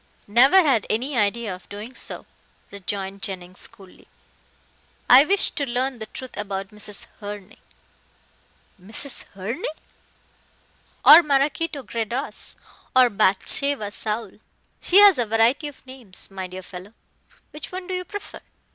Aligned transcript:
"Never 0.25 0.57
had 0.65 0.87
any 0.89 1.15
idea 1.15 1.53
of 1.53 1.69
doing 1.69 1.93
so," 1.93 2.25
rejoined 2.71 3.21
Jennings 3.21 3.67
coolly. 3.67 4.07
"I 5.07 5.23
wished 5.25 5.55
to 5.57 5.69
learn 5.69 5.99
the 5.99 6.07
truth 6.07 6.35
about 6.37 6.69
Mrs. 6.69 7.05
Herne." 7.19 7.55
"Mrs. 8.81 9.25
Herne!" 9.35 9.63
"Or 11.05 11.21
Maraquito 11.21 11.83
Gredos 11.83 12.55
or 12.95 13.11
Bathsheba 13.11 13.91
Saul. 13.91 14.39
She 14.81 14.97
has 15.01 15.19
a 15.19 15.25
variety 15.27 15.67
of 15.67 15.85
names, 15.85 16.31
my 16.31 16.47
dear 16.47 16.63
fellow. 16.63 16.93
Which 17.51 17.71
one 17.71 17.85
do 17.85 17.93
you 17.93 18.03
prefer?" 18.03 18.41